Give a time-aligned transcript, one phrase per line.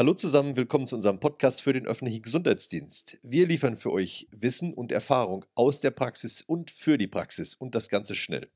[0.00, 3.18] Hallo zusammen, willkommen zu unserem Podcast für den öffentlichen Gesundheitsdienst.
[3.22, 7.74] Wir liefern für euch Wissen und Erfahrung aus der Praxis und für die Praxis und
[7.74, 8.48] das Ganze schnell.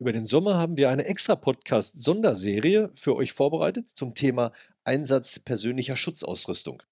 [0.00, 4.50] Über den Sommer haben wir eine extra Podcast-Sonderserie für euch vorbereitet zum Thema
[4.82, 6.82] Einsatz persönlicher Schutzausrüstung.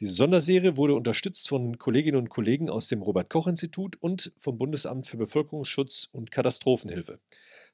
[0.00, 4.58] Diese Sonderserie wurde unterstützt von Kolleginnen und Kollegen aus dem Robert Koch Institut und vom
[4.58, 7.20] Bundesamt für Bevölkerungsschutz und Katastrophenhilfe.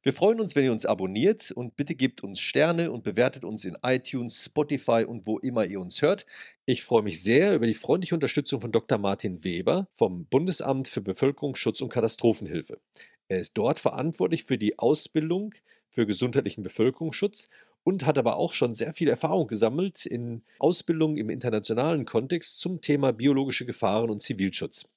[0.02, 3.66] Wir freuen uns, wenn ihr uns abonniert und bitte gebt uns Sterne und bewertet uns
[3.66, 6.24] in iTunes, Spotify und wo immer ihr uns hört.
[6.64, 8.96] Ich freue mich sehr über die freundliche Unterstützung von Dr.
[8.96, 12.80] Martin Weber vom Bundesamt für Bevölkerungsschutz und Katastrophenhilfe.
[13.28, 15.54] Er ist dort verantwortlich für die Ausbildung
[15.90, 17.50] für gesundheitlichen Bevölkerungsschutz
[17.82, 22.80] und hat aber auch schon sehr viel Erfahrung gesammelt in Ausbildung im internationalen Kontext zum
[22.80, 24.88] Thema biologische Gefahren und Zivilschutz.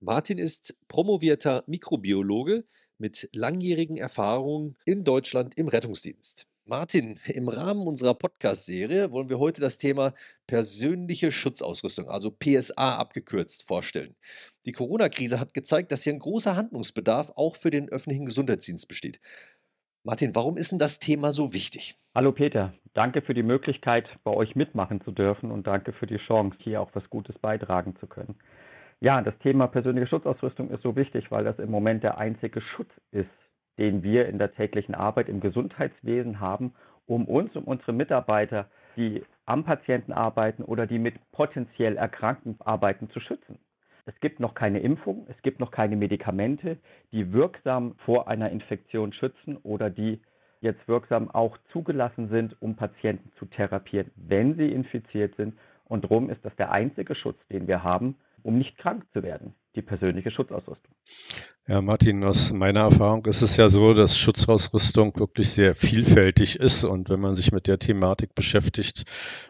[0.00, 2.64] Martin ist promovierter Mikrobiologe,
[2.98, 6.48] mit langjährigen Erfahrungen in Deutschland im Rettungsdienst.
[6.68, 10.14] Martin, im Rahmen unserer Podcast-Serie wollen wir heute das Thema
[10.48, 14.16] persönliche Schutzausrüstung, also PSA abgekürzt, vorstellen.
[14.64, 19.20] Die Corona-Krise hat gezeigt, dass hier ein großer Handlungsbedarf auch für den öffentlichen Gesundheitsdienst besteht.
[20.02, 22.00] Martin, warum ist denn das Thema so wichtig?
[22.16, 26.18] Hallo Peter, danke für die Möglichkeit, bei euch mitmachen zu dürfen und danke für die
[26.18, 28.34] Chance, hier auch was Gutes beitragen zu können.
[29.00, 32.90] Ja, das Thema persönliche Schutzausrüstung ist so wichtig, weil das im Moment der einzige Schutz
[33.10, 33.28] ist,
[33.78, 39.22] den wir in der täglichen Arbeit im Gesundheitswesen haben, um uns, um unsere Mitarbeiter, die
[39.44, 43.58] am Patienten arbeiten oder die mit potenziell Erkrankten arbeiten, zu schützen.
[44.06, 46.78] Es gibt noch keine Impfung, es gibt noch keine Medikamente,
[47.12, 50.22] die wirksam vor einer Infektion schützen oder die
[50.60, 55.58] jetzt wirksam auch zugelassen sind, um Patienten zu therapieren, wenn sie infiziert sind.
[55.84, 59.54] Und darum ist das der einzige Schutz, den wir haben, um nicht krank zu werden,
[59.74, 60.94] die persönliche Schutzausrüstung.
[61.66, 66.84] Ja, Martin, aus meiner Erfahrung ist es ja so, dass Schutzausrüstung wirklich sehr vielfältig ist
[66.84, 69.02] und wenn man sich mit der Thematik beschäftigt,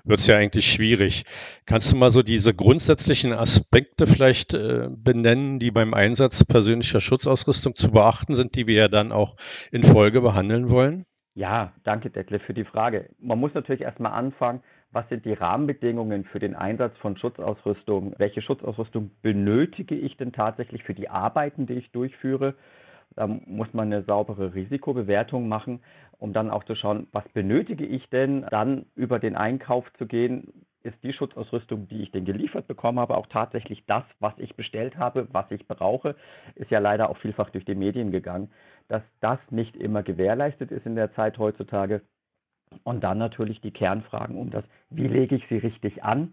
[0.04, 1.24] wird es ja eigentlich schwierig.
[1.66, 7.74] Kannst du mal so diese grundsätzlichen Aspekte vielleicht äh, benennen, die beim Einsatz persönlicher Schutzausrüstung
[7.74, 9.36] zu beachten sind, die wir ja dann auch
[9.70, 11.04] in Folge behandeln wollen?
[11.34, 13.10] Ja, danke Detlef für die Frage.
[13.18, 14.62] Man muss natürlich erstmal anfangen,
[14.96, 18.14] was sind die Rahmenbedingungen für den Einsatz von Schutzausrüstung?
[18.16, 22.54] Welche Schutzausrüstung benötige ich denn tatsächlich für die Arbeiten, die ich durchführe?
[23.14, 25.80] Da muss man eine saubere Risikobewertung machen,
[26.16, 30.64] um dann auch zu schauen, was benötige ich denn, dann über den Einkauf zu gehen.
[30.82, 34.96] Ist die Schutzausrüstung, die ich denn geliefert bekommen habe, auch tatsächlich das, was ich bestellt
[34.96, 36.16] habe, was ich brauche?
[36.54, 38.50] Ist ja leider auch vielfach durch die Medien gegangen,
[38.88, 42.00] dass das nicht immer gewährleistet ist in der Zeit heutzutage.
[42.84, 46.32] Und dann natürlich die Kernfragen um das, wie lege ich sie richtig an,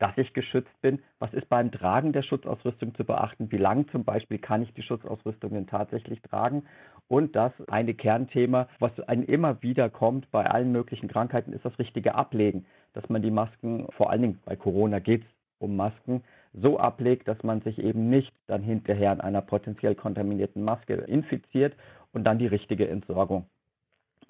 [0.00, 4.04] dass ich geschützt bin, was ist beim Tragen der Schutzausrüstung zu beachten, wie lang zum
[4.04, 6.64] Beispiel kann ich die Schutzausrüstung denn tatsächlich tragen.
[7.06, 11.78] Und das eine Kernthema, was einem immer wieder kommt bei allen möglichen Krankheiten, ist das
[11.78, 12.64] richtige Ablegen,
[12.94, 16.22] dass man die Masken, vor allen Dingen bei Corona geht es um Masken,
[16.54, 21.76] so ablegt, dass man sich eben nicht dann hinterher an einer potenziell kontaminierten Maske infiziert
[22.12, 23.46] und dann die richtige Entsorgung.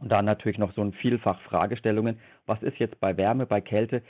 [0.01, 2.19] Und dann natürlich noch so ein Vielfach Fragestellungen.
[2.47, 4.03] Was ist jetzt bei Wärme, bei Kälte?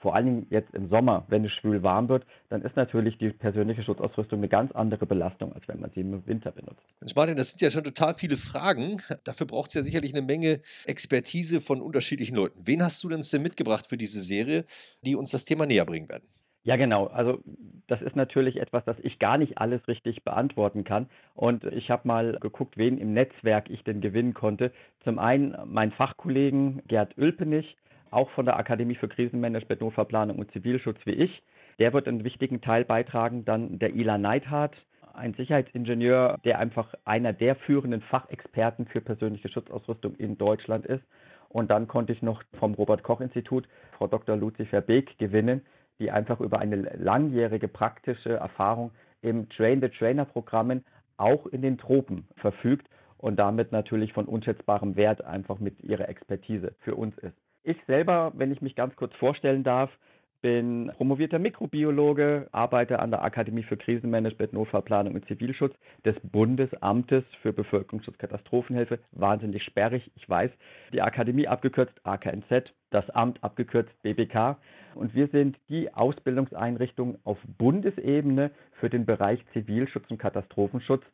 [0.00, 3.82] Vor Dingen jetzt im Sommer, wenn es schwül warm wird, dann ist natürlich die persönliche
[3.82, 6.84] Schutzausrüstung eine ganz andere Belastung, als wenn man sie im Winter benutzt.
[7.00, 9.02] Mensch, Martin, das sind ja schon total viele Fragen.
[9.24, 12.60] Dafür braucht es ja sicherlich eine Menge Expertise von unterschiedlichen Leuten.
[12.64, 14.66] Wen hast du denn mitgebracht für diese Serie,
[15.02, 16.28] die uns das Thema näher bringen werden?
[16.68, 17.06] Ja, genau.
[17.06, 17.38] Also
[17.86, 21.08] das ist natürlich etwas, das ich gar nicht alles richtig beantworten kann.
[21.34, 24.70] Und ich habe mal geguckt, wen im Netzwerk ich denn gewinnen konnte.
[25.02, 27.78] Zum einen mein Fachkollegen Gerd Ülpenich,
[28.10, 31.42] auch von der Akademie für Krisenmanagement, Notfallplanung und Zivilschutz wie ich.
[31.78, 33.46] Der wird einen wichtigen Teil beitragen.
[33.46, 34.76] Dann der Ila Neidhardt,
[35.14, 41.04] ein Sicherheitsingenieur, der einfach einer der führenden Fachexperten für persönliche Schutzausrüstung in Deutschland ist.
[41.48, 44.36] Und dann konnte ich noch vom Robert Koch Institut Frau Dr.
[44.36, 45.62] Lucifer Beek gewinnen,
[45.98, 50.84] die einfach über eine langjährige praktische Erfahrung im Train-the-Trainer-Programmen
[51.16, 56.74] auch in den Tropen verfügt und damit natürlich von unschätzbarem Wert einfach mit ihrer Expertise
[56.80, 57.34] für uns ist.
[57.64, 59.90] Ich selber, wenn ich mich ganz kurz vorstellen darf,
[60.40, 65.74] bin promovierter Mikrobiologe, arbeite an der Akademie für Krisenmanagement, Notfallplanung und Zivilschutz
[66.04, 68.98] des Bundesamtes für Bevölkerungsschutz, Katastrophenhilfe.
[69.12, 70.50] Wahnsinnig sperrig, ich weiß.
[70.92, 74.56] Die Akademie abgekürzt AKNZ, das Amt abgekürzt BBK.
[74.94, 78.50] Und wir sind die Ausbildungseinrichtung auf Bundesebene
[78.80, 81.04] für den Bereich Zivilschutz und Katastrophenschutz.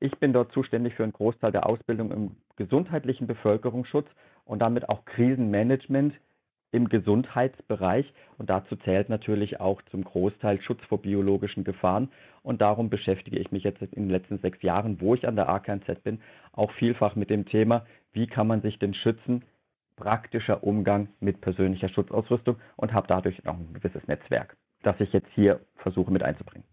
[0.00, 4.06] Ich bin dort zuständig für einen Großteil der Ausbildung im gesundheitlichen Bevölkerungsschutz
[4.44, 6.14] und damit auch Krisenmanagement
[6.72, 8.12] im Gesundheitsbereich.
[8.36, 12.10] Und dazu zählt natürlich auch zum Großteil Schutz vor biologischen Gefahren.
[12.42, 15.48] Und darum beschäftige ich mich jetzt in den letzten sechs Jahren, wo ich an der
[15.48, 16.20] AKNZ bin,
[16.52, 19.44] auch vielfach mit dem Thema, wie kann man sich denn schützen?
[19.96, 24.56] Praktischer Umgang mit persönlicher Schutzausrüstung und habe dadurch auch ein gewisses Netzwerk
[24.88, 26.64] das ich jetzt hier versuche mit einzubringen.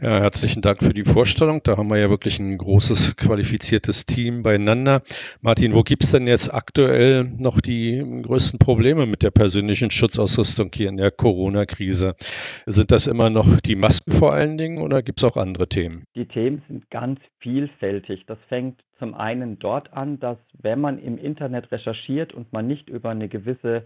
[0.00, 1.60] Ja, herzlichen Dank für die Vorstellung.
[1.64, 5.02] Da haben wir ja wirklich ein großes, qualifiziertes Team beieinander.
[5.42, 10.70] Martin, wo gibt es denn jetzt aktuell noch die größten Probleme mit der persönlichen Schutzausrüstung
[10.72, 12.14] hier in der Corona-Krise?
[12.66, 16.04] Sind das immer noch die Masken vor allen Dingen oder gibt es auch andere Themen?
[16.14, 18.24] Die Themen sind ganz vielfältig.
[18.26, 22.88] Das fängt zum einen dort an, dass wenn man im Internet recherchiert und man nicht
[22.88, 23.84] über eine gewisse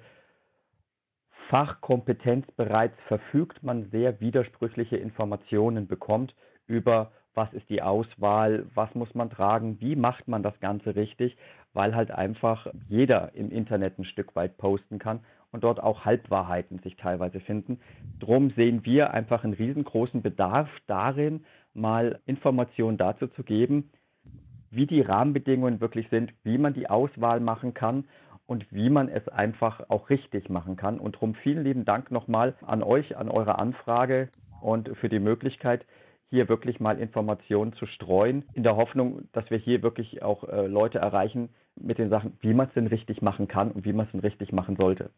[1.48, 6.34] Fachkompetenz bereits verfügt, man sehr widersprüchliche Informationen bekommt
[6.66, 11.36] über was ist die Auswahl, was muss man tragen, wie macht man das Ganze richtig,
[11.72, 15.20] weil halt einfach jeder im Internet ein Stück weit posten kann
[15.52, 17.78] und dort auch Halbwahrheiten sich teilweise finden.
[18.18, 23.90] Drum sehen wir einfach einen riesengroßen Bedarf darin, mal Informationen dazu zu geben,
[24.70, 28.04] wie die Rahmenbedingungen wirklich sind, wie man die Auswahl machen kann
[28.48, 30.98] und wie man es einfach auch richtig machen kann.
[30.98, 34.30] Und darum vielen lieben Dank nochmal an euch, an eure Anfrage
[34.62, 35.84] und für die Möglichkeit,
[36.30, 40.66] hier wirklich mal Informationen zu streuen, in der Hoffnung, dass wir hier wirklich auch äh,
[40.66, 44.06] Leute erreichen mit den Sachen, wie man es denn richtig machen kann und wie man
[44.06, 45.10] es denn richtig machen sollte.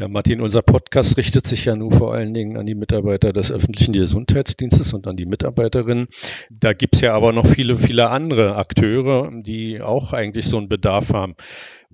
[0.00, 3.50] Ja, Martin, unser Podcast richtet sich ja nun vor allen Dingen an die Mitarbeiter des
[3.50, 6.06] öffentlichen Gesundheitsdienstes und an die Mitarbeiterinnen.
[6.50, 10.68] Da gibt es ja aber noch viele, viele andere Akteure, die auch eigentlich so einen
[10.68, 11.34] Bedarf haben.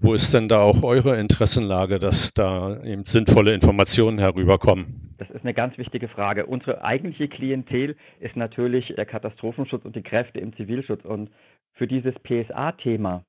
[0.04, 5.14] Wo ist denn da auch eure Interessenlage, dass da eben sinnvolle Informationen herüberkommen?
[5.16, 6.44] Das ist eine ganz wichtige Frage.
[6.44, 11.06] Unsere eigentliche Klientel ist natürlich der Katastrophenschutz und die Kräfte im Zivilschutz.
[11.06, 11.30] Und
[11.72, 13.24] für dieses PSA-Thema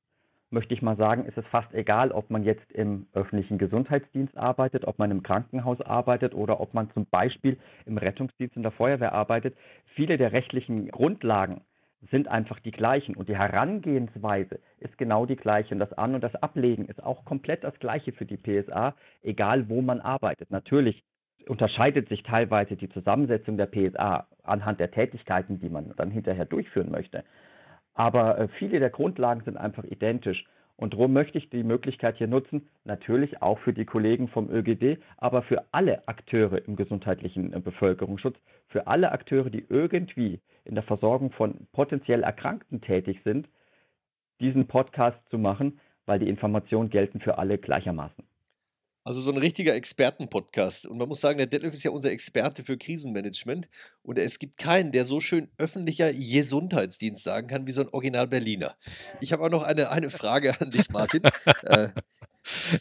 [0.50, 4.84] möchte ich mal sagen, ist es fast egal, ob man jetzt im öffentlichen Gesundheitsdienst arbeitet,
[4.86, 9.14] ob man im Krankenhaus arbeitet oder ob man zum Beispiel im Rettungsdienst und der Feuerwehr
[9.14, 9.56] arbeitet.
[9.96, 11.62] Viele der rechtlichen Grundlagen
[12.12, 16.24] sind einfach die gleichen und die Herangehensweise ist genau die gleiche und das An- und
[16.24, 20.52] das Ablegen ist auch komplett das gleiche für die PSA, egal wo man arbeitet.
[20.52, 21.04] Natürlich
[21.48, 26.92] unterscheidet sich teilweise die Zusammensetzung der PSA anhand der Tätigkeiten, die man dann hinterher durchführen
[26.92, 27.24] möchte.
[27.94, 30.46] Aber äh, viele der Grundlagen sind einfach identisch.
[30.78, 35.00] Und darum möchte ich die Möglichkeit hier nutzen, natürlich auch für die Kollegen vom ÖGD,
[35.18, 38.38] aber für alle Akteure im gesundheitlichen äh, Bevölkerungsschutz,
[38.68, 43.48] für alle Akteure, die irgendwie in der Versorgung von potenziell Erkrankten tätig sind,
[44.40, 48.24] diesen Podcast zu machen, weil die Informationen gelten für alle gleichermaßen.
[49.08, 50.88] Also so ein richtiger Expertenpodcast.
[50.88, 53.70] Und man muss sagen, der Detlef ist ja unser Experte für Krisenmanagement.
[54.02, 58.28] Und es gibt keinen, der so schön öffentlicher Gesundheitsdienst sagen kann wie so ein Original
[58.28, 58.76] Berliner.
[59.22, 61.22] Ich habe auch noch eine, eine Frage an dich, Martin.
[61.62, 61.90] äh,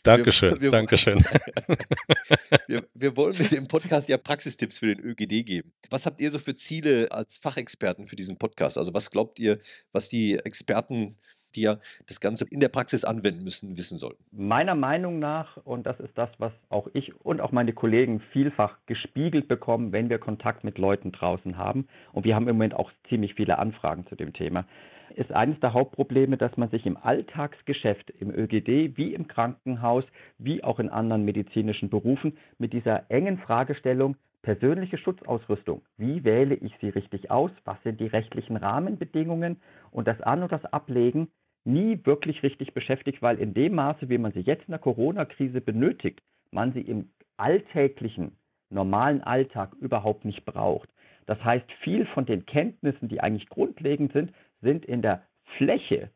[0.03, 1.19] Dankeschön, wir, wir, Dankeschön.
[2.69, 5.73] wir, wir, wollen mit dem Podcast ja Praxistipps für den ÖGD geben.
[5.91, 8.79] Was habt ihr so für Ziele als Fachexperten für diesen Podcast?
[8.79, 9.59] Also was glaubt ihr,
[9.93, 11.17] was die Experten
[11.55, 14.25] die ja das Ganze in der Praxis anwenden müssen, wissen sollten?
[14.33, 18.79] Meiner Meinung nach, und das ist das, was auch ich und auch meine Kollegen vielfach
[18.87, 22.91] gespiegelt bekommen, wenn wir Kontakt mit Leuten draußen haben, und wir haben im Moment auch
[23.09, 24.67] ziemlich viele Anfragen zu dem Thema,
[25.15, 30.05] ist eines der Hauptprobleme, dass man sich im Alltagsgeschäft, im ÖGD, wie im Krankenhaus,
[30.39, 35.83] wie auch in anderen medizinischen Berufen mit dieser engen Fragestellung persönliche Schutzausrüstung.
[35.97, 37.51] Wie wähle ich sie richtig aus?
[37.65, 39.61] Was sind die rechtlichen Rahmenbedingungen?
[39.91, 41.29] Und das An- und das Ablegen
[41.65, 45.61] nie wirklich richtig beschäftigt, weil in dem Maße, wie man sie jetzt in der Corona-Krise
[45.61, 47.09] benötigt, man sie im
[47.39, 48.37] alltäglichen,
[48.71, 50.91] normalen Alltag überhaupt nicht braucht.
[51.27, 54.33] Das heißt, viel von den Kenntnissen, die eigentlich grundlegend sind,
[54.65, 55.23] sind in der
[55.57, 56.11] Fläche,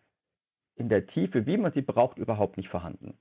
[0.74, 3.16] in der Tiefe, wie man sie braucht, überhaupt nicht vorhanden.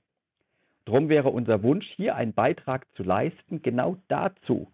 [0.84, 4.72] Drum wäre unser Wunsch, hier einen Beitrag zu leisten, genau dazu,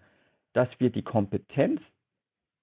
[0.52, 1.82] dass wir die Kompetenz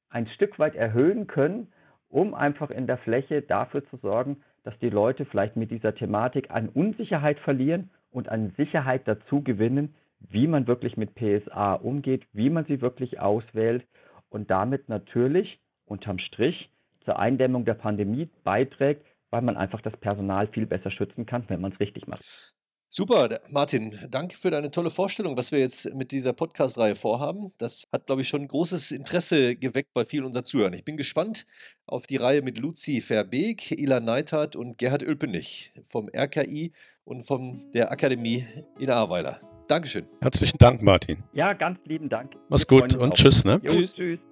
[0.09, 1.67] ein Stück weit erhöhen können,
[2.09, 6.51] um einfach in der Fläche dafür zu sorgen, dass die Leute vielleicht mit dieser Thematik
[6.51, 12.49] an Unsicherheit verlieren und an Sicherheit dazu gewinnen, wie man wirklich mit PSA umgeht, wie
[12.49, 13.85] man sie wirklich auswählt
[14.29, 16.69] und damit natürlich unterm Strich
[17.05, 21.61] zur Eindämmung der Pandemie beiträgt, weil man einfach das Personal viel besser schützen kann, wenn
[21.61, 22.23] man es richtig macht.
[22.93, 27.53] Super, Martin, danke für deine tolle Vorstellung, was wir jetzt mit dieser Podcast-Reihe vorhaben.
[27.57, 30.73] Das hat, glaube ich, schon großes Interesse geweckt bei vielen unserer Zuhörer.
[30.73, 31.45] Ich bin gespannt
[31.85, 36.73] auf die Reihe mit Luzi Verbeek, Ilan Neithardt und Gerhard Ölpenich vom RKI
[37.05, 38.45] und von der Akademie
[38.77, 39.39] in Ahrweiler.
[39.69, 40.05] Dankeschön.
[40.19, 41.23] Herzlichen Dank, Martin.
[41.31, 42.35] Ja, ganz lieben Dank.
[42.49, 43.45] Mach's gut und tschüss.
[43.45, 43.61] Ne?
[43.63, 43.95] Jo, tschüss.
[43.95, 44.30] tschüss.